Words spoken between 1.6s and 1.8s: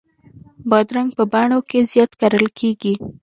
کې